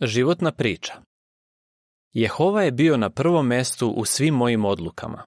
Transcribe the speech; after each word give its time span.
Životna 0.00 0.52
priča 0.52 0.92
Jehova 2.12 2.62
je 2.62 2.70
bio 2.70 2.96
na 2.96 3.10
prvom 3.10 3.46
mestu 3.46 3.88
u 3.88 4.04
svim 4.04 4.34
mojim 4.34 4.64
odlukama. 4.64 5.24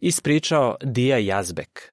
Ispričao 0.00 0.76
Dija 0.82 1.18
Jazbek. 1.18 1.92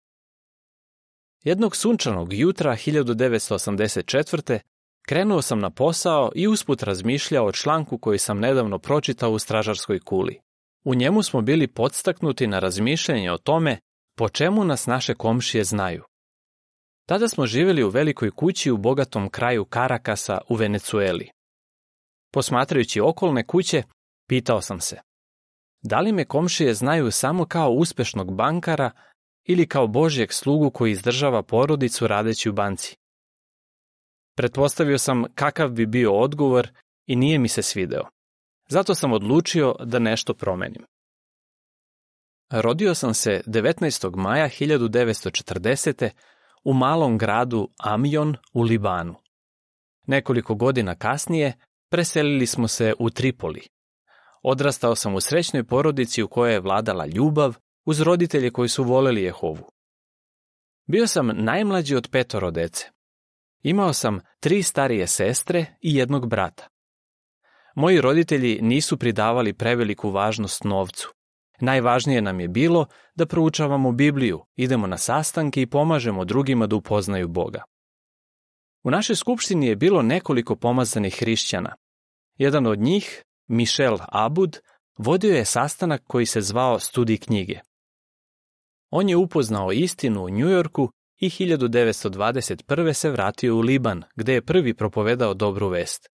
Jednog 1.43 1.75
sunčanog 1.75 2.33
jutra 2.33 2.71
1984. 2.71 4.59
krenuo 5.07 5.41
sam 5.41 5.59
na 5.59 5.69
posao 5.69 6.31
i 6.35 6.47
usput 6.47 6.83
razmišljao 6.83 7.45
o 7.45 7.51
članku 7.51 7.97
koji 7.97 8.19
sam 8.19 8.39
nedavno 8.39 8.79
pročitao 8.79 9.31
u 9.31 9.39
stražarskoj 9.39 9.99
kuli. 9.99 10.39
U 10.83 10.95
njemu 10.95 11.23
smo 11.23 11.41
bili 11.41 11.67
podstaknuti 11.67 12.47
na 12.47 12.59
razmišljanje 12.59 13.31
o 13.31 13.37
tome 13.37 13.79
po 14.17 14.29
čemu 14.29 14.65
nas 14.65 14.85
naše 14.85 15.13
komšije 15.13 15.63
znaju. 15.63 16.03
Tada 17.05 17.27
smo 17.27 17.45
živjeli 17.45 17.83
u 17.83 17.89
velikoj 17.89 18.31
kući 18.31 18.71
u 18.71 18.77
bogatom 18.77 19.29
kraju 19.29 19.65
Karakasa 19.65 20.41
u 20.49 20.55
Venecueli. 20.55 21.36
Posmatrajući 22.37 23.01
okolne 23.01 23.47
kuće, 23.47 23.83
pitao 24.27 24.61
sam 24.61 24.79
se, 24.79 24.97
da 25.81 25.99
li 25.99 26.11
me 26.11 26.25
komšije 26.25 26.73
znaju 26.73 27.11
samo 27.11 27.45
kao 27.45 27.71
uspešnog 27.71 28.35
bankara 28.35 28.91
ili 29.43 29.67
kao 29.67 29.87
Božjeg 29.87 30.33
slugu 30.33 30.71
koji 30.71 30.91
izdržava 30.91 31.43
porodicu 31.43 32.07
radeći 32.07 32.49
u 32.49 32.53
banci? 32.53 32.97
Pretpostavio 34.35 34.97
sam 34.97 35.23
kakav 35.35 35.69
bi 35.69 35.85
bio 35.85 36.13
odgovor 36.13 36.69
i 37.05 37.15
nije 37.15 37.39
mi 37.39 37.47
se 37.47 37.61
svideo. 37.61 38.03
Zato 38.69 38.95
sam 38.95 39.13
odlučio 39.13 39.75
da 39.79 39.99
nešto 39.99 40.33
promenim. 40.33 40.85
Rodio 42.51 42.95
sam 42.95 43.13
se 43.13 43.41
19. 43.45 44.15
maja 44.15 44.49
1940. 44.49 46.09
u 46.63 46.73
malom 46.73 47.17
gradu 47.17 47.69
Amion 47.79 48.35
u 48.53 48.61
Libanu. 48.61 49.15
Nekoliko 50.07 50.55
godina 50.55 50.95
kasnije 50.95 51.53
preselili 51.89 52.45
smo 52.45 52.67
se 52.67 52.93
u 52.99 53.09
Tripoli. 53.09 53.61
Odrastao 54.43 54.95
sam 54.95 55.15
u 55.15 55.21
srećnoj 55.21 55.63
porodici 55.63 56.23
u 56.23 56.27
kojoj 56.27 56.53
je 56.53 56.59
vladala 56.59 57.05
ljubav 57.05 57.55
uz 57.85 58.01
roditelje 58.01 58.51
koji 58.51 58.69
su 58.69 58.83
voleli 58.83 59.23
Jehovu. 59.23 59.71
Bio 60.85 61.07
sam 61.07 61.31
najmlađi 61.33 61.95
od 61.95 62.07
petoro 62.11 62.51
dece. 62.51 62.85
Imao 63.63 63.93
sam 63.93 64.19
tri 64.39 64.63
starije 64.63 65.07
sestre 65.07 65.65
i 65.81 65.95
jednog 65.95 66.29
brata. 66.29 66.67
Moji 67.75 68.01
roditelji 68.01 68.59
nisu 68.61 68.97
pridavali 68.97 69.53
preveliku 69.53 70.09
važnost 70.09 70.63
novcu. 70.63 71.13
Najvažnije 71.59 72.21
nam 72.21 72.39
je 72.39 72.47
bilo 72.47 72.85
da 73.15 73.25
proučavamo 73.25 73.91
Bibliju, 73.91 74.45
idemo 74.55 74.87
na 74.87 74.97
sastanke 74.97 75.61
i 75.61 75.69
pomažemo 75.69 76.25
drugima 76.25 76.67
da 76.67 76.75
upoznaju 76.75 77.27
Boga. 77.27 77.63
U 78.87 78.91
našoj 78.91 79.15
skupštini 79.15 79.67
je 79.67 79.75
bilo 79.75 80.01
nekoliko 80.01 80.55
pomazanih 80.55 81.19
hrišćana. 81.19 81.75
Jedan 82.37 82.65
od 82.65 82.79
njih, 82.79 83.23
Michel 83.47 83.97
Abud, 84.07 84.59
vodio 84.97 85.35
je 85.35 85.45
sastanak 85.45 86.01
koji 86.07 86.25
se 86.25 86.41
zvao 86.41 86.79
Studij 86.79 87.17
knjige. 87.17 87.59
On 88.89 89.09
je 89.09 89.15
upoznao 89.15 89.71
istinu 89.71 90.23
u 90.23 90.29
Njujorku 90.29 90.91
i 91.19 91.29
1921. 91.29 92.93
se 92.93 93.09
vratio 93.09 93.55
u 93.55 93.59
Liban, 93.59 94.03
gde 94.15 94.33
je 94.33 94.45
prvi 94.45 94.73
propovedao 94.73 95.33
dobru 95.33 95.69
vest. 95.69 96.09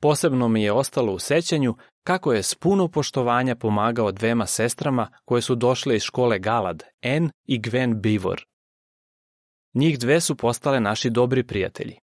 Posebno 0.00 0.48
mi 0.48 0.62
je 0.62 0.72
ostalo 0.72 1.12
u 1.12 1.18
sećanju 1.18 1.74
kako 2.04 2.32
je 2.32 2.42
s 2.42 2.54
puno 2.54 2.88
poštovanja 2.88 3.56
pomagao 3.56 4.12
dvema 4.12 4.46
sestrama 4.46 5.08
koje 5.24 5.42
su 5.42 5.54
došle 5.54 5.96
iz 5.96 6.02
škole 6.02 6.38
Galad, 6.38 6.82
En 7.02 7.30
i 7.44 7.60
Gwen 7.60 7.94
Bivor. 8.00 8.44
Njih 9.76 9.98
dve 9.98 10.20
su 10.20 10.36
postale 10.36 10.80
naši 10.80 11.10
dobri 11.10 11.46
prijatelji. 11.46 11.98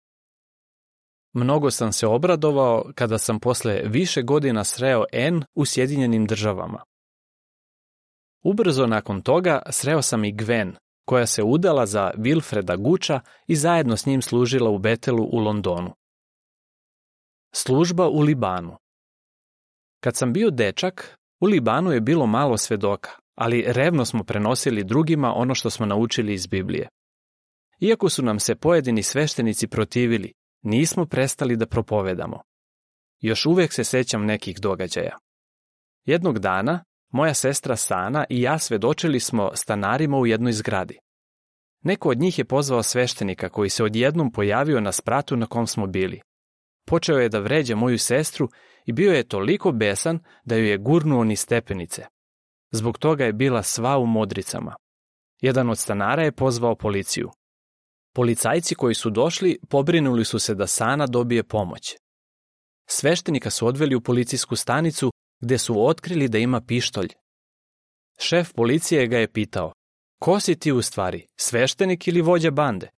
Mnogo 1.33 1.72
sam 1.72 1.91
se 1.91 2.08
obradovao 2.08 2.91
kada 2.95 3.17
sam 3.17 3.39
posle 3.39 3.81
više 3.86 4.22
godina 4.22 4.63
sreo 4.63 5.03
N 5.11 5.44
u 5.55 5.66
Sjedinjenim 5.66 6.25
državama. 6.25 6.83
Ubrzo 8.44 8.88
nakon 8.88 9.22
toga 9.22 9.62
sreo 9.69 10.01
sam 10.01 10.25
i 10.25 10.34
Gwen, 10.34 10.73
koja 11.06 11.25
se 11.25 11.44
udala 11.44 11.85
za 11.85 12.12
Wilfreda 12.18 12.78
Guča 12.78 13.19
i 13.47 13.56
zajedno 13.56 13.97
s 13.97 14.06
njim 14.06 14.22
služila 14.22 14.69
u 14.69 14.78
Betelu 14.78 15.24
u 15.24 15.38
Londonu. 15.38 15.94
Služba 17.53 18.07
u 18.07 18.19
Libanu 18.19 18.78
Kad 20.00 20.16
sam 20.16 20.34
bio 20.34 20.50
dečak, 20.50 21.18
u 21.40 21.45
Libanu 21.45 21.91
je 21.91 22.01
bilo 22.01 22.25
malo 22.25 22.57
svedoka, 22.57 23.12
ali 23.35 23.66
revno 23.68 24.06
smo 24.06 24.24
prenosili 24.24 24.84
drugima 24.84 25.34
ono 25.35 25.56
što 25.56 25.69
smo 25.69 25.85
naučili 25.85 26.34
iz 26.34 26.47
Biblije. 26.47 26.90
Iako 27.81 28.09
su 28.09 28.24
nam 28.24 28.40
se 28.40 28.56
pojedini 28.56 29.03
sveštenici 29.03 29.68
protivili, 29.68 30.34
nismo 30.62 31.06
prestali 31.06 31.56
da 31.56 31.66
propovedamo. 31.66 32.42
Još 33.19 33.46
uvek 33.46 33.74
se 33.74 33.84
sećam 33.84 34.25
nekih 34.25 34.59
događaja. 34.59 35.18
Jednog 36.06 36.40
dana, 36.40 36.84
moja 37.09 37.34
sestra 37.34 37.75
Sana 37.75 38.25
i 38.30 38.42
ja 38.42 38.59
svedočili 38.59 39.19
smo 39.19 39.52
stanarima 39.56 40.18
u 40.18 40.28
jednoj 40.28 40.52
zgradi. 40.52 40.97
Neko 41.84 42.09
od 42.09 42.19
njih 42.19 42.40
je 42.40 42.46
pozvao 42.46 42.84
sveštenika 42.84 43.50
koji 43.50 43.69
se 43.69 43.84
odjednom 43.84 44.31
pojavio 44.31 44.81
na 44.81 44.92
spratu 44.92 45.36
na 45.36 45.46
kom 45.46 45.68
smo 45.68 45.88
bili. 45.88 46.22
Počeo 46.88 47.18
je 47.18 47.30
da 47.30 47.40
vređa 47.40 47.75
moju 47.75 48.00
sestru 48.00 48.50
i 48.86 48.94
bio 48.94 49.13
je 49.13 49.28
toliko 49.28 49.72
besan 49.72 50.19
da 50.46 50.56
ju 50.56 50.66
je 50.66 50.78
gurnuo 50.78 51.24
ni 51.24 51.36
stepenice. 51.36 52.06
Zbog 52.72 52.98
toga 52.98 53.25
je 53.25 53.34
bila 53.34 53.63
sva 53.63 53.98
u 53.98 54.06
modricama. 54.06 54.75
Jedan 55.42 55.69
od 55.69 55.78
stanara 55.78 56.24
je 56.24 56.31
pozvao 56.31 56.75
policiju. 56.75 57.30
Policajci 58.13 58.75
koji 58.75 58.95
su 58.95 59.09
došli 59.09 59.59
pobrinuli 59.69 60.25
su 60.25 60.39
se 60.39 60.55
da 60.55 60.67
Sana 60.67 61.07
dobije 61.07 61.44
pomoć. 61.44 61.95
Sveštenika 62.88 63.49
su 63.49 63.67
odveli 63.67 63.95
u 63.95 64.01
policijsku 64.01 64.55
stanicu 64.55 65.11
gde 65.41 65.57
su 65.57 65.85
otkrili 65.85 66.27
da 66.27 66.38
ima 66.38 66.61
pištolj. 66.61 67.09
Šef 68.19 68.53
policije 68.53 69.07
ga 69.07 69.17
je 69.17 69.31
pitao, 69.31 69.73
ko 70.19 70.39
si 70.39 70.59
ti 70.59 70.71
u 70.71 70.81
stvari, 70.81 71.27
sveštenik 71.35 72.07
ili 72.07 72.21
vođa 72.21 72.51
bande? 72.51 72.89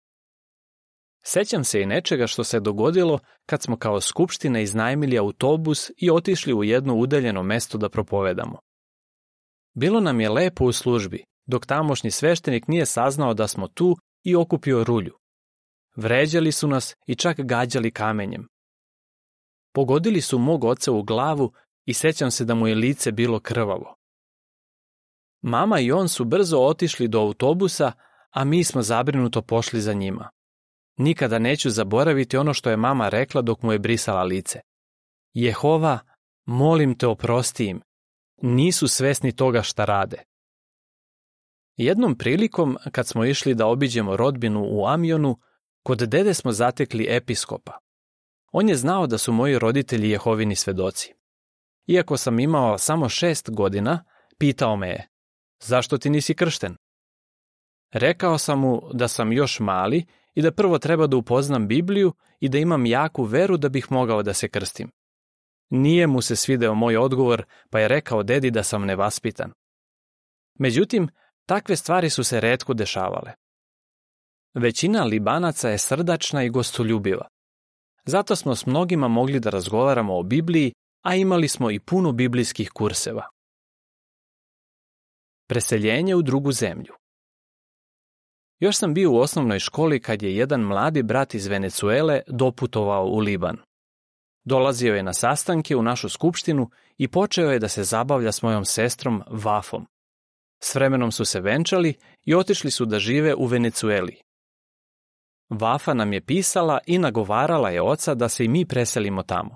Sećam 1.25 1.63
se 1.63 1.81
i 1.81 1.85
nečega 1.85 2.28
što 2.28 2.44
se 2.44 2.59
dogodilo 2.59 3.19
kad 3.46 3.62
smo 3.62 3.78
kao 3.78 4.02
skupština 4.02 4.59
iznajmili 4.59 5.18
autobus 5.18 5.91
i 5.97 6.12
otišli 6.12 6.53
u 6.53 6.63
jedno 6.63 6.96
udaljeno 6.96 7.44
mesto 7.44 7.78
da 7.78 7.90
propovedamo. 7.90 8.59
Bilo 9.73 10.00
nam 10.00 10.22
je 10.22 10.29
lepo 10.29 10.66
u 10.66 10.72
službi, 10.72 11.23
dok 11.46 11.66
tamošnji 11.66 12.12
sveštenik 12.12 12.68
nije 12.68 12.85
saznao 12.85 13.34
da 13.34 13.47
smo 13.47 13.68
tu 13.68 13.97
i 14.23 14.35
okupio 14.35 14.84
rulju. 14.84 15.17
Vređali 15.95 16.51
su 16.51 16.67
nas 16.67 16.95
i 17.07 17.16
čak 17.16 17.41
gađali 17.41 17.91
kamenjem. 17.91 18.47
Pogodili 19.73 20.22
su 20.22 20.38
mog 20.38 20.63
oca 20.63 20.91
u 20.91 21.03
glavu 21.03 21.53
i 21.85 21.94
sećam 21.94 22.31
se 22.31 22.45
da 22.45 22.56
mu 22.56 22.67
je 22.67 22.75
lice 22.75 23.11
bilo 23.11 23.39
krvavo. 23.39 23.95
Mama 25.41 25.79
i 25.79 25.91
on 25.91 26.09
su 26.09 26.25
brzo 26.25 26.59
otišli 26.59 27.07
do 27.07 27.19
autobusa, 27.19 27.91
a 28.31 28.44
mi 28.44 28.63
smo 28.63 28.81
zabrinuto 28.81 29.41
pošli 29.41 29.81
za 29.81 29.94
njima. 29.94 30.29
Nikada 30.97 31.40
neću 31.40 31.69
zaboraviti 31.69 32.38
ono 32.38 32.53
što 32.53 32.69
je 32.69 32.78
mama 32.78 33.09
rekla 33.09 33.41
dok 33.41 33.61
mu 33.61 33.72
je 33.72 33.79
brisala 33.79 34.23
lice. 34.23 34.59
Jehova, 35.34 36.00
molim 36.45 36.97
te 36.97 37.07
oprosti 37.07 37.66
im. 37.66 37.81
Nisu 38.41 38.88
svesni 38.88 39.31
toga 39.31 39.61
šta 39.61 39.85
rade. 39.85 40.23
Jednom 41.78 42.17
prilikom, 42.17 42.78
kad 42.91 43.07
smo 43.07 43.25
išli 43.25 43.56
da 43.56 43.67
obiđemo 43.67 44.17
rodbinu 44.17 44.66
u 44.69 44.85
Amionu, 44.88 45.39
kod 45.84 45.97
dede 45.97 46.34
smo 46.34 46.51
zatekli 46.51 47.07
episkopa. 47.09 47.78
On 48.51 48.69
je 48.69 48.75
znao 48.75 49.07
da 49.07 49.17
su 49.17 49.34
moji 49.34 49.59
roditelji 49.59 50.09
Jehovini 50.09 50.56
svedoci. 50.56 51.13
Iako 51.88 52.17
sam 52.17 52.39
imao 52.39 52.78
samo 52.78 53.09
šest 53.09 53.50
godina, 53.50 54.03
pitao 54.38 54.75
me 54.75 54.88
je, 54.88 55.07
zašto 55.59 55.97
ti 55.97 56.09
nisi 56.09 56.34
kršten? 56.34 56.75
Rekao 57.91 58.38
sam 58.38 58.59
mu 58.59 58.81
da 58.94 59.07
sam 59.07 59.31
još 59.31 59.59
mali 59.59 60.05
i 60.34 60.41
da 60.41 60.51
prvo 60.51 60.79
treba 60.79 61.07
da 61.07 61.17
upoznam 61.17 61.67
Bibliju 61.67 62.13
i 62.40 62.50
da 62.50 62.57
imam 62.57 62.85
jaku 62.85 63.23
veru 63.23 63.57
da 63.57 63.69
bih 63.69 63.91
mogao 63.91 64.23
da 64.23 64.34
se 64.34 64.47
krstim. 64.47 64.91
Nije 65.69 66.08
mu 66.08 66.22
se 66.22 66.35
svideo 66.35 66.73
moj 66.73 66.97
odgovor, 66.97 67.46
pa 67.69 67.79
je 67.79 67.87
rekao 67.87 68.23
dedi 68.23 68.52
da 68.52 68.64
sam 68.64 68.85
nevaspitan. 68.85 69.52
Međutim, 70.59 71.09
takve 71.45 71.75
stvari 71.75 72.09
su 72.09 72.23
se 72.23 72.40
redko 72.40 72.73
dešavale. 72.73 73.31
Većina 74.53 75.03
Libanaca 75.03 75.69
je 75.69 75.78
srdačna 75.78 76.43
i 76.43 76.49
gostoljubiva. 76.49 77.28
Zato 78.05 78.35
smo 78.35 78.55
s 78.55 78.66
mnogima 78.66 79.07
mogli 79.07 79.40
da 79.40 79.49
razgovaramo 79.49 80.17
o 80.17 80.23
Bibliji, 80.23 80.73
a 81.05 81.16
imali 81.16 81.47
smo 81.47 81.72
i 81.72 81.79
puno 81.79 82.11
biblijskih 82.11 82.69
kurseva. 82.72 83.29
Preseljenje 85.47 86.16
u 86.16 86.22
drugu 86.22 86.51
zemlju 86.51 86.93
još 88.63 88.78
sam 88.78 88.93
bio 88.93 89.11
u 89.11 89.17
osnovnoj 89.17 89.59
školi 89.59 90.01
kad 90.01 90.22
je 90.22 90.35
jedan 90.35 90.61
mladi 90.61 91.03
brat 91.03 91.34
iz 91.34 91.47
Venecuele 91.47 92.22
doputovao 92.28 93.05
u 93.05 93.19
Liban. 93.19 93.57
Dolazio 94.43 94.95
je 94.95 95.03
na 95.03 95.13
sastanke 95.13 95.75
u 95.75 95.84
našu 95.84 96.09
skupštinu 96.09 96.69
i 96.97 97.07
počeo 97.07 97.51
je 97.51 97.59
da 97.59 97.67
se 97.67 97.84
zabavlja 97.84 98.31
s 98.31 98.41
mojom 98.41 98.66
sestrom 98.66 99.23
Vafom. 99.28 99.85
S 100.64 100.76
vremenom 100.76 101.12
su 101.12 101.26
se 101.26 101.40
venčali 101.40 101.94
i 102.26 102.36
otišli 102.36 102.72
su 102.72 102.86
da 102.86 103.00
žive 103.00 103.36
u 103.36 103.46
Venecueli. 103.46 104.18
Vafa 105.50 105.94
nam 105.94 106.14
je 106.14 106.22
pisala 106.22 106.80
i 106.86 106.98
nagovarala 106.98 107.70
je 107.70 107.82
oca 107.82 108.14
da 108.16 108.30
se 108.30 108.46
i 108.46 108.48
mi 108.48 108.66
preselimo 108.66 109.24
tamo. 109.24 109.56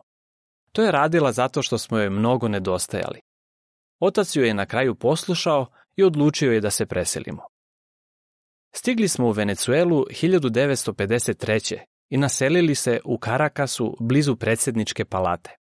To 0.72 0.84
je 0.84 0.92
radila 0.92 1.32
zato 1.32 1.62
što 1.62 1.78
smo 1.78 1.98
joj 1.98 2.10
mnogo 2.10 2.48
nedostajali. 2.48 3.20
Otac 4.00 4.36
ju 4.36 4.44
je 4.44 4.54
na 4.54 4.66
kraju 4.66 4.96
poslušao 4.96 5.68
i 5.96 6.04
odlučio 6.04 6.52
je 6.52 6.62
da 6.62 6.70
se 6.70 6.86
preselimo. 6.86 7.44
Stigli 8.76 9.08
smo 9.08 9.28
u 9.28 9.32
Venecuelu 9.32 10.06
1953. 10.06 11.78
i 12.10 12.18
naselili 12.18 12.76
se 12.76 13.00
u 13.06 13.18
Karakasu 13.18 13.98
blizu 14.00 14.36
predsjedničke 14.36 15.06
palate. 15.06 15.56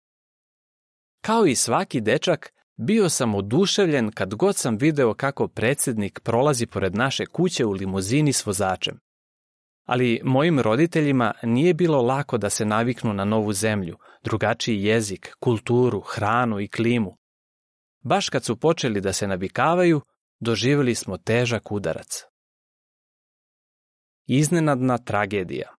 Kao 1.21 1.45
i 1.45 1.55
svaki 1.55 2.01
dečak, 2.01 2.53
bio 2.77 3.09
sam 3.09 3.35
oduševljen 3.35 4.11
kad 4.11 4.35
god 4.35 4.55
sam 4.55 4.77
video 4.77 5.13
kako 5.13 5.47
predsjednik 5.47 6.19
prolazi 6.19 6.65
pored 6.65 6.95
naše 6.95 7.25
kuće 7.25 7.65
u 7.65 7.71
limuzini 7.71 8.33
s 8.33 8.45
vozačem. 8.45 8.99
Ali 9.85 10.21
mojim 10.23 10.59
roditeljima 10.59 11.33
nije 11.43 11.73
bilo 11.73 12.01
lako 12.01 12.37
da 12.37 12.49
se 12.49 12.65
naviknu 12.65 13.13
na 13.13 13.25
novu 13.25 13.53
zemlju, 13.53 13.97
drugačiji 14.23 14.83
jezik, 14.83 15.35
kulturu, 15.39 16.01
hranu 16.01 16.59
i 16.59 16.67
klimu. 16.67 17.17
Baš 18.03 18.29
kad 18.29 18.43
su 18.43 18.59
počeli 18.59 19.01
da 19.01 19.13
se 19.13 19.27
navikavaju, 19.27 20.01
doživjeli 20.39 20.95
smo 20.95 21.17
težak 21.17 21.71
udarac. 21.71 22.23
Iznenadna 24.25 24.97
tragedija 24.97 25.73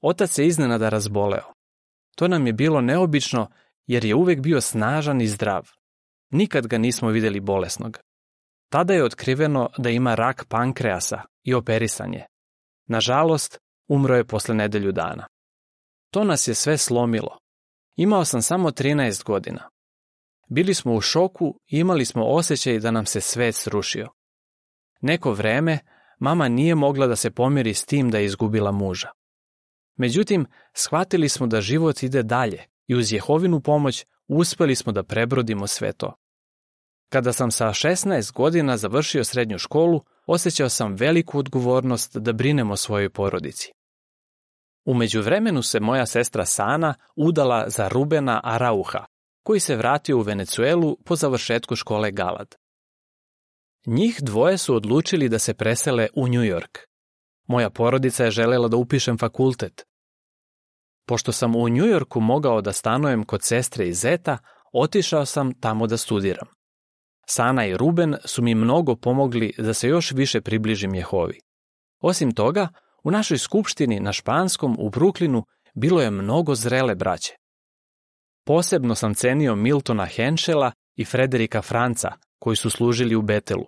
Otac 0.00 0.30
se 0.30 0.46
iznenada 0.46 0.88
razboleo. 0.88 1.52
To 2.16 2.28
nam 2.28 2.46
je 2.46 2.52
bilo 2.52 2.80
neobično 2.80 3.50
jer 3.86 4.04
je 4.04 4.14
uvek 4.14 4.40
bio 4.40 4.60
snažan 4.60 5.20
i 5.20 5.26
zdrav. 5.26 5.68
Nikad 6.30 6.66
ga 6.66 6.78
nismo 6.78 7.08
vidjeli 7.08 7.40
bolesnog. 7.40 7.98
Tada 8.68 8.94
je 8.94 9.04
otkriveno 9.04 9.70
da 9.78 9.90
ima 9.90 10.14
rak 10.14 10.44
pankreasa 10.48 11.22
i 11.42 11.54
operisan 11.54 12.14
je. 12.14 12.26
Nažalost, 12.86 13.58
umro 13.88 14.16
je 14.16 14.24
posle 14.24 14.54
nedelju 14.54 14.92
dana. 14.92 15.26
To 16.10 16.24
nas 16.24 16.48
je 16.48 16.54
sve 16.54 16.78
slomilo. 16.78 17.38
Imao 17.96 18.24
sam 18.24 18.42
samo 18.42 18.70
13 18.70 19.24
godina. 19.24 19.68
Bili 20.48 20.74
smo 20.74 20.94
u 20.94 21.00
šoku 21.00 21.60
i 21.66 21.78
imali 21.78 22.04
smo 22.04 22.24
osjećaj 22.24 22.78
da 22.78 22.90
nam 22.90 23.06
se 23.06 23.20
svet 23.20 23.54
srušio. 23.54 24.08
Neko 25.00 25.32
vreme 25.32 25.78
mama 26.18 26.48
nije 26.48 26.74
mogla 26.74 27.06
da 27.06 27.16
se 27.16 27.30
pomiri 27.30 27.74
s 27.74 27.84
tim 27.84 28.10
da 28.10 28.18
je 28.18 28.24
izgubila 28.24 28.72
muža. 28.72 29.10
Međutim, 29.96 30.46
shvatili 30.72 31.28
smo 31.28 31.46
da 31.46 31.60
život 31.60 32.02
ide 32.02 32.22
dalje 32.22 32.64
i 32.86 32.94
uz 32.94 33.12
Jehovinu 33.12 33.60
pomoć 33.60 34.06
uspeli 34.28 34.74
smo 34.74 34.92
da 34.92 35.02
prebrodimo 35.02 35.66
sve 35.66 35.92
to. 35.92 36.14
Kada 37.08 37.32
sam 37.32 37.50
sa 37.50 37.66
16 37.66 38.32
godina 38.32 38.76
završio 38.76 39.24
srednju 39.24 39.58
školu, 39.58 40.04
osjećao 40.26 40.68
sam 40.68 40.94
veliku 40.94 41.38
odgovornost 41.38 42.16
da 42.16 42.32
brinem 42.32 42.70
o 42.70 42.76
svojoj 42.76 43.10
porodici. 43.10 43.72
U 44.84 44.94
međuvremenu 44.94 45.62
se 45.62 45.80
moja 45.80 46.06
sestra 46.06 46.44
Sana 46.44 46.94
udala 47.16 47.68
za 47.68 47.88
Rubena 47.88 48.40
Arauha, 48.44 49.04
koji 49.42 49.60
se 49.60 49.76
vratio 49.76 50.18
u 50.18 50.20
Venecuelu 50.20 50.96
po 51.04 51.16
završetku 51.16 51.76
škole 51.76 52.10
Galad. 52.10 52.54
Njih 53.86 54.18
dvoje 54.22 54.58
su 54.58 54.74
odlučili 54.74 55.28
da 55.28 55.38
se 55.38 55.54
presele 55.54 56.08
u 56.14 56.26
New 56.28 56.42
York. 56.42 56.78
Moja 57.46 57.70
porodica 57.70 58.24
je 58.24 58.30
želela 58.30 58.68
da 58.68 58.76
upišem 58.76 59.18
fakultet. 59.18 59.86
Pošto 61.06 61.32
sam 61.32 61.56
u 61.56 61.68
New 61.68 61.86
Yorku 61.86 62.20
mogao 62.20 62.60
da 62.60 62.72
stanujem 62.72 63.24
kod 63.24 63.42
sestre 63.42 63.88
i 63.88 63.92
zeta, 63.92 64.38
otišao 64.72 65.26
sam 65.26 65.60
tamo 65.60 65.86
da 65.86 65.96
studiram. 65.96 66.48
Sana 67.28 67.66
i 67.66 67.76
Ruben 67.76 68.16
su 68.24 68.42
mi 68.42 68.54
mnogo 68.54 68.96
pomogli 68.96 69.54
da 69.58 69.74
se 69.74 69.88
još 69.88 70.12
više 70.12 70.40
približim 70.40 70.94
Jehovi. 70.94 71.40
Osim 72.00 72.34
toga, 72.34 72.68
u 73.04 73.10
našoj 73.10 73.38
skupštini 73.38 74.00
na 74.00 74.12
Španskom 74.12 74.76
u 74.78 74.90
Bruklinu 74.90 75.44
bilo 75.74 76.02
je 76.02 76.10
mnogo 76.10 76.54
zrele 76.54 76.94
braće. 76.94 77.32
Posebno 78.44 78.94
sam 78.94 79.14
cenio 79.14 79.56
Miltona 79.56 80.06
Henšela 80.06 80.72
i 80.96 81.04
Frederika 81.04 81.62
Franca, 81.62 82.12
koji 82.38 82.56
su 82.56 82.70
služili 82.70 83.14
u 83.14 83.22
Betelu. 83.22 83.64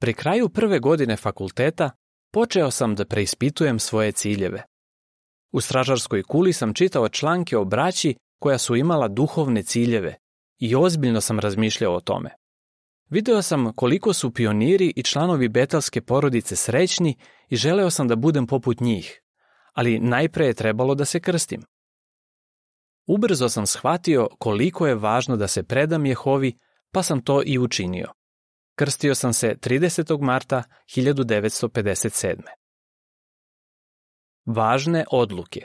Pri 0.00 0.14
kraju 0.14 0.48
prve 0.48 0.78
godine 0.78 1.16
fakulteta 1.16 1.90
počeo 2.32 2.70
sam 2.70 2.94
da 2.94 3.04
preispitujem 3.04 3.78
svoje 3.78 4.12
ciljeve. 4.12 4.62
U 5.52 5.60
stražarskoj 5.60 6.22
kuli 6.22 6.52
sam 6.52 6.74
čitao 6.74 7.08
članke 7.08 7.56
o 7.56 7.64
braći 7.64 8.14
koja 8.38 8.58
su 8.58 8.76
imala 8.76 9.08
duhovne 9.08 9.62
ciljeve 9.62 10.14
i 10.58 10.76
ozbiljno 10.76 11.20
sam 11.20 11.38
razmišljao 11.38 11.94
o 11.94 12.00
tome. 12.00 12.30
Video 13.10 13.42
sam 13.42 13.72
koliko 13.72 14.12
su 14.12 14.34
pioniri 14.34 14.92
i 14.96 15.02
članovi 15.02 15.48
betelske 15.48 16.00
porodice 16.00 16.56
srećni 16.56 17.18
i 17.48 17.56
želeo 17.56 17.90
sam 17.90 18.08
da 18.08 18.16
budem 18.16 18.46
poput 18.46 18.80
njih, 18.80 19.22
ali 19.72 19.98
najpre 19.98 20.46
je 20.46 20.54
trebalo 20.54 20.94
da 20.94 21.04
se 21.04 21.20
krstim. 21.20 21.62
Ubrzo 23.06 23.48
sam 23.48 23.66
shvatio 23.66 24.28
koliko 24.38 24.86
je 24.86 24.94
važno 24.94 25.36
da 25.36 25.48
se 25.48 25.62
predam 25.62 26.06
Jehovi, 26.06 26.58
pa 26.92 27.02
sam 27.02 27.24
to 27.24 27.42
i 27.46 27.58
učinio. 27.58 28.12
Krstio 28.74 29.14
sam 29.14 29.32
se 29.32 29.56
30. 29.60 30.20
marta 30.20 30.62
1957. 30.96 32.65
Važne 34.46 35.04
odluke 35.10 35.60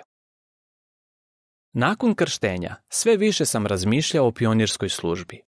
Nakon 1.74 2.16
krštenja 2.16 2.76
sve 2.90 3.18
više 3.18 3.46
sam 3.46 3.68
razmišljao 3.68 4.28
o 4.28 4.32
pionirskoj 4.32 4.90
službi. 4.90 5.42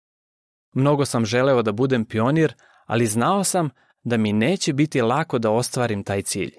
Mnogo 0.74 1.06
sam 1.06 1.25
želeo 1.25 1.62
da 1.62 1.71
budem 1.71 2.06
pionir, 2.06 2.53
ali 2.85 3.07
znao 3.07 3.44
sam 3.44 3.69
da 4.03 4.18
mi 4.18 4.33
neće 4.33 4.74
biti 4.74 5.01
lako 5.01 5.39
da 5.39 5.51
ostvarim 5.51 6.03
taj 6.03 6.21
cilj. 6.21 6.51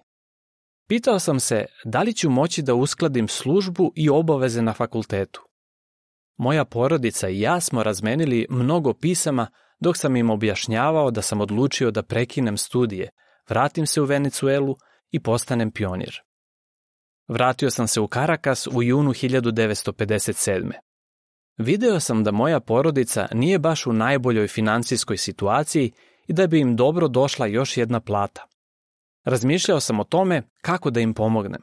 Pitao 0.88 1.18
sam 1.18 1.40
se 1.40 1.66
da 1.84 2.02
li 2.02 2.14
ću 2.14 2.30
moći 2.30 2.62
da 2.62 2.74
uskladim 2.74 3.28
službu 3.28 3.92
i 3.96 4.10
obaveze 4.10 4.62
na 4.62 4.72
fakultetu. 4.72 5.48
Moja 6.36 6.64
porodica 6.64 7.28
i 7.28 7.40
ja 7.40 7.60
smo 7.60 7.82
razmenili 7.82 8.46
mnogo 8.50 8.94
pisama 8.94 9.46
dok 9.80 9.96
sam 9.96 10.16
im 10.16 10.30
objašnjavao 10.30 11.10
da 11.10 11.22
sam 11.22 11.40
odlučio 11.40 11.90
da 11.90 12.02
prekinem 12.02 12.56
studije, 12.56 13.10
vratim 13.48 13.86
se 13.86 14.00
u 14.00 14.04
Venecuelu 14.04 14.76
i 15.10 15.20
postanem 15.20 15.70
pionir. 15.70 16.20
Vratio 17.28 17.70
sam 17.70 17.88
se 17.88 18.00
u 18.00 18.08
Karakas 18.08 18.66
u 18.66 18.82
junu 18.82 19.10
1957. 19.10 20.72
Video 21.58 22.00
sam 22.00 22.24
da 22.24 22.30
moja 22.30 22.60
porodica 22.60 23.28
nije 23.32 23.58
baš 23.58 23.86
u 23.86 23.92
najboljoj 23.92 24.48
financijskoj 24.48 25.16
situaciji 25.16 25.92
i 26.26 26.32
da 26.32 26.46
bi 26.46 26.60
im 26.60 26.76
dobro 26.76 27.08
došla 27.08 27.46
još 27.46 27.76
jedna 27.76 28.00
plata. 28.00 28.46
Razmišljao 29.24 29.80
sam 29.80 30.00
o 30.00 30.04
tome 30.04 30.42
kako 30.62 30.90
da 30.90 31.00
im 31.00 31.14
pomognem. 31.14 31.62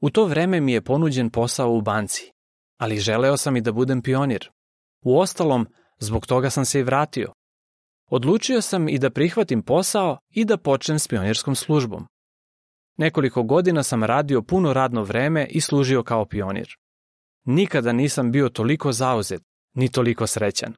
U 0.00 0.10
to 0.10 0.24
vreme 0.24 0.60
mi 0.60 0.72
je 0.72 0.84
ponuđen 0.84 1.30
posao 1.30 1.72
u 1.72 1.80
banci, 1.80 2.30
ali 2.78 3.00
želeo 3.00 3.36
sam 3.36 3.56
i 3.56 3.60
da 3.60 3.72
budem 3.72 4.02
pionir. 4.02 4.50
U 5.04 5.18
ostalom, 5.18 5.66
zbog 5.98 6.26
toga 6.26 6.50
sam 6.50 6.64
se 6.64 6.80
i 6.80 6.82
vratio. 6.82 7.32
Odlučio 8.10 8.60
sam 8.60 8.88
i 8.88 8.98
da 8.98 9.10
prihvatim 9.10 9.62
posao 9.62 10.18
i 10.30 10.44
da 10.44 10.56
počnem 10.56 10.98
s 10.98 11.08
pionirskom 11.08 11.54
službom. 11.54 12.06
Nekoliko 12.96 13.42
godina 13.42 13.82
sam 13.82 14.04
radio 14.04 14.42
puno 14.42 14.72
radno 14.72 15.02
vreme 15.02 15.46
i 15.50 15.60
služio 15.60 16.02
kao 16.02 16.24
pionir. 16.24 16.68
Nikada 17.44 17.92
nisam 17.92 18.32
bio 18.32 18.48
toliko 18.48 18.92
zauzet, 18.92 19.42
ni 19.74 19.88
toliko 19.88 20.26
srećan. 20.26 20.74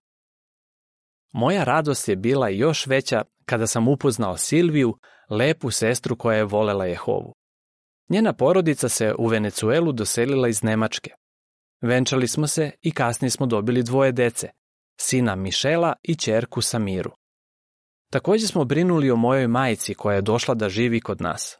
Moja 1.33 1.65
radost 1.65 2.09
je 2.09 2.17
bila 2.17 2.49
još 2.49 2.87
veća 2.87 3.23
kada 3.45 3.67
sam 3.67 3.89
upoznao 3.89 4.37
Silviju, 4.37 4.99
lepu 5.31 5.71
sestru 5.71 6.17
koja 6.17 6.37
je 6.37 6.45
volela 6.45 6.87
Jehovu. 6.87 7.35
Njena 8.09 8.33
porodica 8.33 8.89
se 8.89 9.15
u 9.19 9.27
Venecuelu 9.27 9.93
doselila 9.93 10.49
iz 10.49 10.63
Nemačke. 10.63 11.11
Venčali 11.83 12.29
smo 12.29 12.47
se 12.47 12.71
i 12.83 12.91
kasnije 12.91 13.31
smo 13.31 13.47
dobili 13.47 13.83
dvoje 13.83 14.13
dece, 14.13 14.49
sina 15.01 15.35
Mišela 15.35 15.95
i 16.03 16.15
čerku 16.15 16.61
Samiru. 16.61 17.11
Također 18.11 18.49
smo 18.49 18.65
brinuli 18.65 19.11
o 19.11 19.17
mojoj 19.17 19.49
majici 19.49 19.95
koja 19.95 20.15
je 20.15 20.23
došla 20.23 20.55
da 20.55 20.69
živi 20.69 21.01
kod 21.01 21.21
nas. 21.21 21.59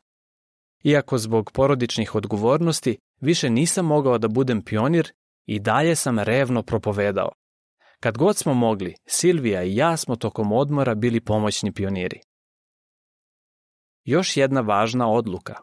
Iako 0.85 1.19
zbog 1.19 1.51
porodičnih 1.53 2.15
odgovornosti 2.15 2.99
više 3.21 3.51
nisam 3.51 3.87
mogao 3.87 4.19
da 4.19 4.29
budem 4.29 4.63
pionir 4.63 5.13
i 5.47 5.61
dalje 5.61 5.97
sam 5.97 6.19
revno 6.19 6.63
propovedao. 6.63 7.33
Kad 8.01 8.19
god 8.19 8.37
smo 8.37 8.55
mogli, 8.55 8.95
Silvija 9.07 9.63
i 9.63 9.77
ja 9.77 9.97
smo 9.97 10.17
tokom 10.17 10.53
odmora 10.53 10.95
bili 10.95 11.21
pomoćni 11.21 11.73
pioniri. 11.73 12.21
Još 14.05 14.37
jedna 14.37 14.61
važna 14.61 15.11
odluka. 15.11 15.55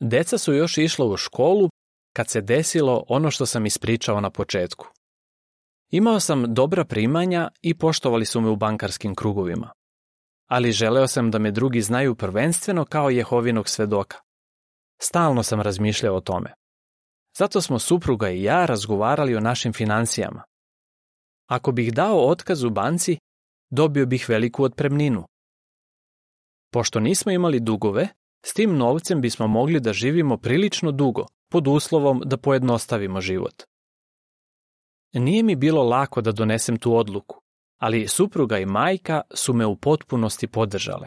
Deca 0.00 0.38
su 0.38 0.52
još 0.52 0.78
išla 0.78 1.06
u 1.06 1.16
školu 1.16 1.68
kad 2.12 2.28
se 2.28 2.40
desilo 2.40 3.04
ono 3.08 3.30
što 3.30 3.46
sam 3.46 3.66
ispričao 3.66 4.20
na 4.20 4.30
početku. 4.30 4.86
Imao 5.90 6.20
sam 6.20 6.54
dobra 6.54 6.84
primanja 6.84 7.50
i 7.62 7.78
poštovali 7.78 8.26
su 8.26 8.40
me 8.40 8.48
u 8.48 8.56
bankarskim 8.56 9.14
krugovima. 9.14 9.72
Ali 10.46 10.72
želeo 10.72 11.06
sam 11.06 11.30
da 11.30 11.38
me 11.38 11.50
drugi 11.50 11.80
znaju 11.80 12.14
prvenstveno 12.14 12.84
kao 12.84 13.10
Jehovinog 13.10 13.68
svedoka. 13.68 14.16
Stalno 15.02 15.42
sam 15.42 15.60
razmišljao 15.60 16.16
o 16.16 16.20
tome. 16.20 16.54
Zato 17.38 17.60
smo 17.60 17.78
supruga 17.78 18.30
i 18.30 18.42
ja 18.42 18.66
razgovarali 18.66 19.36
o 19.36 19.40
našim 19.40 19.72
financijama. 19.72 20.42
Ako 21.46 21.72
bih 21.72 21.92
dao 21.92 22.28
otkaz 22.28 22.64
u 22.64 22.70
banci, 22.70 23.18
dobio 23.70 24.06
bih 24.06 24.28
veliku 24.28 24.64
otpremninu. 24.64 25.26
Pošto 26.72 27.00
nismo 27.00 27.32
imali 27.32 27.60
dugove, 27.60 28.08
s 28.46 28.52
tim 28.52 28.76
novcem 28.76 29.20
bismo 29.20 29.46
mogli 29.46 29.80
da 29.80 29.92
živimo 29.92 30.36
prilično 30.36 30.92
dugo, 30.92 31.26
pod 31.50 31.68
uslovom 31.68 32.22
da 32.24 32.36
pojednostavimo 32.36 33.20
život. 33.20 33.62
Nije 35.12 35.42
mi 35.42 35.56
bilo 35.56 35.82
lako 35.82 36.20
da 36.20 36.32
donesem 36.32 36.78
tu 36.78 36.96
odluku, 36.96 37.40
ali 37.78 38.08
supruga 38.08 38.58
i 38.58 38.66
majka 38.66 39.22
su 39.34 39.54
me 39.54 39.66
u 39.66 39.76
potpunosti 39.76 40.46
podržale. 40.46 41.06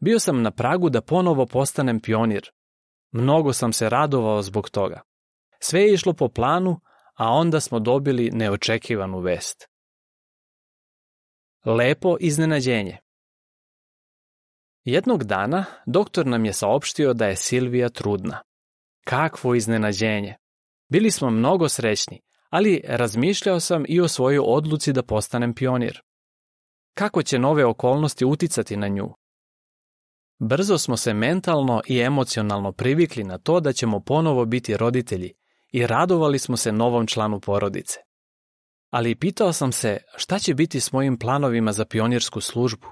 Bio 0.00 0.18
sam 0.18 0.42
na 0.42 0.50
pragu 0.50 0.90
da 0.90 1.00
ponovo 1.00 1.46
postanem 1.46 2.00
pionir. 2.00 2.50
Mnogo 3.12 3.52
sam 3.52 3.72
se 3.72 3.88
radovao 3.88 4.42
zbog 4.42 4.70
toga. 4.70 5.00
Sve 5.60 5.80
je 5.80 5.92
išlo 5.92 6.12
po 6.12 6.28
planu, 6.28 6.80
a 7.14 7.32
onda 7.32 7.60
smo 7.60 7.80
dobili 7.80 8.30
neočekivanu 8.30 9.20
vest. 9.20 9.68
Lepo 11.64 12.16
iznenađenje. 12.20 12.98
Jednog 14.84 15.24
dana 15.24 15.64
doktor 15.86 16.26
nam 16.26 16.44
je 16.44 16.52
saopštio 16.52 17.14
da 17.14 17.26
je 17.26 17.36
Silvija 17.36 17.88
trudna. 17.88 18.42
Kakvo 19.04 19.54
iznenađenje! 19.54 20.36
Bili 20.88 21.10
smo 21.10 21.30
mnogo 21.30 21.68
srećni, 21.68 22.20
ali 22.50 22.82
razmišljao 22.84 23.60
sam 23.60 23.84
i 23.88 24.00
o 24.00 24.08
svojoj 24.08 24.44
odluci 24.46 24.92
da 24.92 25.02
postanem 25.02 25.54
pionir. 25.54 26.02
Kako 26.94 27.22
će 27.22 27.38
nove 27.38 27.64
okolnosti 27.64 28.24
uticati 28.24 28.76
na 28.76 28.88
nju? 28.88 29.14
Brzo 30.38 30.78
smo 30.78 30.96
se 30.96 31.14
mentalno 31.14 31.82
i 31.86 32.00
emocionalno 32.00 32.72
privikli 32.72 33.24
na 33.24 33.38
to 33.38 33.60
da 33.60 33.72
ćemo 33.72 34.00
ponovo 34.00 34.44
biti 34.44 34.76
roditelji 34.76 35.32
i 35.72 35.86
radovali 35.86 36.38
smo 36.38 36.56
se 36.56 36.72
novom 36.72 37.06
članu 37.06 37.40
porodice. 37.40 37.98
Ali 38.90 39.14
pitao 39.14 39.52
sam 39.52 39.72
se 39.72 39.98
šta 40.16 40.38
će 40.38 40.54
biti 40.54 40.80
s 40.80 40.92
mojim 40.92 41.18
planovima 41.18 41.72
za 41.72 41.84
pionirsku 41.84 42.40
službu. 42.40 42.86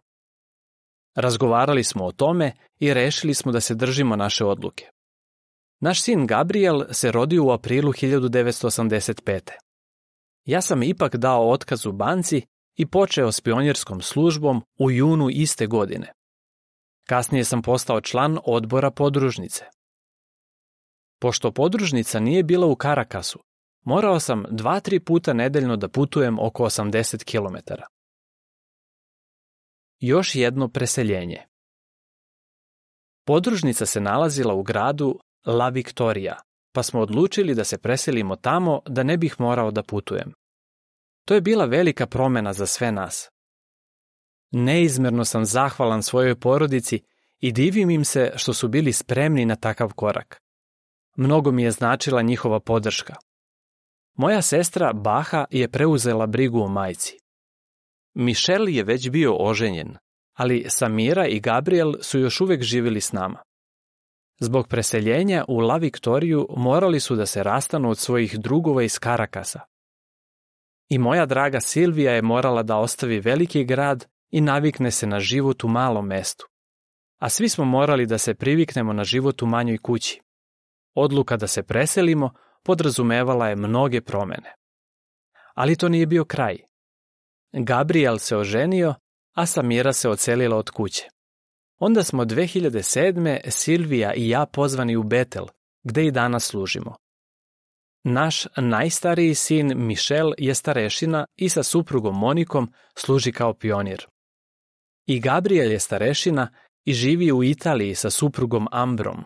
Razgovarali 1.14 1.84
smo 1.84 2.04
o 2.04 2.12
tome 2.12 2.52
i 2.78 2.94
rešili 2.94 3.34
smo 3.34 3.52
da 3.52 3.60
se 3.60 3.74
držimo 3.74 4.16
naše 4.16 4.44
odluke. 4.44 4.90
Naš 5.80 6.02
sin 6.02 6.26
Gabriel 6.26 6.84
se 6.90 7.12
rodio 7.12 7.44
u 7.44 7.50
aprilu 7.50 7.92
1985. 7.92 9.50
Ja 10.44 10.60
sam 10.60 10.82
ipak 10.82 11.16
dao 11.16 11.50
otkaz 11.50 11.86
u 11.86 11.92
banci 11.92 12.42
i 12.76 12.86
počeo 12.86 13.32
s 13.32 13.40
pionirskom 13.40 14.00
službom 14.00 14.62
u 14.78 14.90
junu 14.90 15.30
iste 15.30 15.66
godine. 15.66 16.12
Kasnije 17.08 17.44
sam 17.44 17.62
postao 17.62 18.00
član 18.00 18.38
odbora 18.44 18.90
podružnice. 18.90 19.64
Pošto 21.20 21.52
podružnica 21.52 22.20
nije 22.20 22.42
bila 22.42 22.66
u 22.66 22.76
Karakasu, 22.76 23.38
morao 23.84 24.20
sam 24.20 24.44
dva, 24.50 24.80
tri 24.80 25.00
puta 25.00 25.32
nedeljno 25.32 25.76
da 25.76 25.88
putujem 25.88 26.38
oko 26.38 26.64
80 26.64 27.24
km. 27.24 27.72
Još 29.98 30.34
jedno 30.34 30.68
preseljenje. 30.68 31.46
Podružnica 33.24 33.86
se 33.86 34.00
nalazila 34.00 34.54
u 34.54 34.62
gradu 34.62 35.18
La 35.46 35.68
Victoria, 35.68 36.36
pa 36.72 36.82
smo 36.82 37.00
odlučili 37.00 37.54
da 37.54 37.64
se 37.64 37.78
preselimo 37.78 38.36
tamo 38.36 38.80
da 38.86 39.02
ne 39.02 39.16
bih 39.16 39.40
morao 39.40 39.70
da 39.70 39.82
putujem. 39.82 40.32
To 41.24 41.34
je 41.34 41.40
bila 41.40 41.64
velika 41.64 42.06
promena 42.06 42.52
za 42.52 42.66
sve 42.66 42.92
nas. 42.92 43.30
Neizmerno 44.50 45.24
sam 45.24 45.44
zahvalan 45.44 46.02
svojoj 46.02 46.40
porodici 46.40 47.02
i 47.40 47.52
divim 47.52 47.90
im 47.90 48.04
se 48.04 48.32
što 48.36 48.52
su 48.52 48.68
bili 48.68 48.92
spremni 48.92 49.44
na 49.44 49.56
takav 49.56 49.92
korak. 49.92 50.40
Mnogo 51.16 51.50
mi 51.50 51.62
je 51.62 51.70
značila 51.70 52.22
njihova 52.22 52.60
podrška. 52.60 53.14
Moja 54.14 54.42
sestra 54.42 54.92
Baha 54.92 55.44
je 55.50 55.68
preuzela 55.68 56.26
brigu 56.26 56.60
o 56.60 56.68
majci. 56.68 57.18
Mišel 58.14 58.68
je 58.68 58.84
već 58.84 59.10
bio 59.10 59.36
oženjen, 59.38 59.96
ali 60.34 60.64
Samira 60.68 61.26
i 61.26 61.40
Gabriel 61.40 61.94
su 62.02 62.18
još 62.18 62.40
uvek 62.40 62.62
živjeli 62.62 63.00
s 63.00 63.12
nama. 63.12 63.42
Zbog 64.38 64.68
preseljenja 64.68 65.44
u 65.48 65.58
La 65.58 65.76
Victoriju 65.76 66.46
morali 66.56 67.00
su 67.00 67.16
da 67.16 67.26
se 67.26 67.42
rastanu 67.42 67.90
od 67.90 67.98
svojih 67.98 68.38
drugova 68.38 68.82
iz 68.82 68.98
Karakasa. 68.98 69.60
I 70.88 70.98
moja 70.98 71.26
draga 71.26 71.60
Silvija 71.60 72.12
je 72.12 72.22
morala 72.22 72.62
da 72.62 72.76
ostavi 72.76 73.20
veliki 73.20 73.64
grad 73.64 74.06
i 74.30 74.40
navikne 74.40 74.90
se 74.90 75.06
na 75.06 75.20
život 75.20 75.64
u 75.64 75.68
malom 75.68 76.06
mestu. 76.06 76.48
A 77.18 77.28
svi 77.28 77.48
smo 77.48 77.64
morali 77.64 78.06
da 78.06 78.18
se 78.18 78.34
priviknemo 78.34 78.92
na 78.92 79.04
život 79.04 79.42
u 79.42 79.46
manjoj 79.46 79.78
kući. 79.78 80.20
Odluka 80.94 81.36
da 81.36 81.46
se 81.46 81.62
preselimo 81.62 82.30
podrazumevala 82.62 83.48
je 83.48 83.56
mnoge 83.56 84.00
promene. 84.00 84.54
Ali 85.54 85.76
to 85.76 85.88
nije 85.88 86.06
bio 86.06 86.24
kraj. 86.24 86.58
Gabriel 87.52 88.18
se 88.18 88.36
oženio, 88.36 88.94
a 89.34 89.46
Samira 89.46 89.92
se 89.92 90.08
ocelila 90.08 90.56
od 90.56 90.70
kuće. 90.70 91.08
Onda 91.78 92.04
smo 92.04 92.24
2007. 92.24 93.50
Silvija 93.50 94.14
i 94.14 94.28
ja 94.28 94.46
pozvani 94.46 94.96
u 94.96 95.02
Betel, 95.02 95.46
gde 95.82 96.06
i 96.06 96.10
danas 96.10 96.44
služimo. 96.44 96.96
Naš 98.04 98.46
najstariji 98.56 99.34
sin 99.34 99.72
Mišel 99.76 100.32
je 100.38 100.54
starešina 100.54 101.26
i 101.36 101.48
sa 101.48 101.62
suprugom 101.62 102.18
Monikom 102.18 102.72
služi 102.94 103.32
kao 103.32 103.54
pionir. 103.54 104.06
I 105.06 105.20
Gabriel 105.20 105.72
je 105.72 105.80
starešina 105.80 106.48
i 106.84 106.92
živi 106.92 107.32
u 107.32 107.44
Italiji 107.44 107.94
sa 107.94 108.10
suprugom 108.10 108.68
Ambrom. 108.72 109.24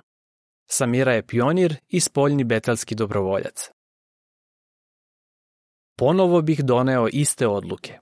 Samira 0.67 1.13
je 1.13 1.27
pionir 1.27 1.77
i 1.89 2.01
spoljni 2.01 2.45
betelski 2.45 2.95
dobrovoljac. 2.95 3.71
Ponovo 5.97 6.43
bih 6.43 6.65
doneo 6.65 7.09
iste 7.13 7.47
odluke. 7.47 7.99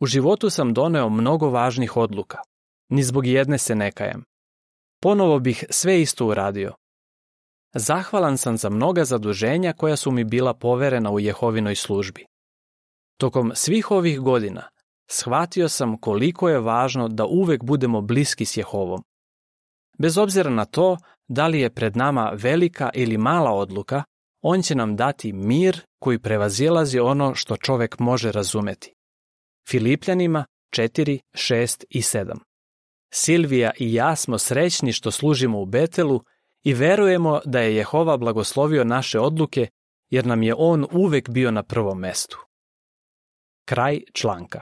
U 0.00 0.06
životu 0.06 0.50
sam 0.50 0.74
doneo 0.74 1.08
mnogo 1.08 1.50
važnih 1.50 1.96
odluka. 1.96 2.38
Ni 2.88 3.02
zbog 3.02 3.26
jedne 3.26 3.58
se 3.58 3.74
ne 3.74 3.92
kajem. 3.92 4.24
Ponovo 5.00 5.38
bih 5.38 5.64
sve 5.70 6.00
isto 6.00 6.26
uradio. 6.26 6.74
Zahvalan 7.74 8.38
sam 8.38 8.56
za 8.56 8.70
mnoga 8.70 9.04
zaduženja 9.04 9.72
koja 9.72 9.96
su 9.96 10.10
mi 10.10 10.24
bila 10.24 10.54
poverena 10.54 11.10
u 11.10 11.20
Jehovinoj 11.20 11.74
službi. 11.74 12.26
Tokom 13.16 13.52
svih 13.54 13.90
ovih 13.90 14.20
godina 14.20 14.68
shvatio 15.10 15.68
sam 15.68 15.96
koliko 15.96 16.48
je 16.48 16.60
važno 16.60 17.08
da 17.08 17.24
uvek 17.26 17.64
budemo 17.64 18.00
bliski 18.00 18.44
s 18.44 18.56
Jehovom. 18.56 19.02
Bez 19.98 20.18
obzira 20.18 20.50
na 20.50 20.64
to 20.64 20.96
da 21.28 21.46
li 21.46 21.60
je 21.60 21.74
pred 21.74 21.96
nama 21.96 22.32
velika 22.34 22.90
ili 22.94 23.18
mala 23.18 23.50
odluka, 23.50 24.02
on 24.42 24.62
će 24.62 24.74
nam 24.74 24.96
dati 24.96 25.32
mir 25.32 25.80
koji 25.98 26.18
prevazilazi 26.18 26.98
ono 26.98 27.34
što 27.34 27.56
čovek 27.56 27.98
može 27.98 28.32
razumeti. 28.32 28.94
Filipljanima 29.68 30.44
4, 30.76 31.20
6 31.34 31.84
i 31.90 32.00
7. 32.00 32.34
Silvija 33.16 33.70
i 33.78 33.94
ja 33.94 34.16
smo 34.16 34.38
srećni 34.38 34.92
što 34.92 35.10
služimo 35.10 35.60
u 35.60 35.64
Betelu 35.64 36.20
i 36.62 36.74
verujemo 36.74 37.40
da 37.44 37.60
je 37.60 37.76
Jehova 37.76 38.16
blagoslovio 38.16 38.84
naše 38.84 39.20
odluke 39.20 39.68
jer 40.10 40.26
nam 40.26 40.42
je 40.42 40.54
on 40.58 40.86
uvek 40.92 41.28
bio 41.28 41.50
na 41.50 41.62
prvom 41.62 41.98
mestu. 41.98 42.46
Kraj 43.64 44.00
članka. 44.12 44.60